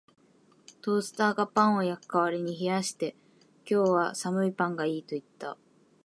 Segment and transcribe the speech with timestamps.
[0.81, 3.15] トースターがパンを焼く代わりに冷やして、
[3.69, 5.59] 「今日は寒いパンがいい」と言った